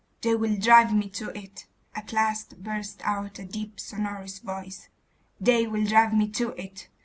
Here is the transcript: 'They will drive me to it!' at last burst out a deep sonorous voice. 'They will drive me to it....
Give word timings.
'They 0.23 0.33
will 0.33 0.55
drive 0.55 0.95
me 0.95 1.07
to 1.07 1.29
it!' 1.39 1.67
at 1.93 2.11
last 2.11 2.63
burst 2.63 3.03
out 3.03 3.37
a 3.37 3.45
deep 3.45 3.79
sonorous 3.79 4.39
voice. 4.39 4.89
'They 5.39 5.67
will 5.67 5.85
drive 5.85 6.11
me 6.11 6.27
to 6.27 6.59
it.... 6.59 6.87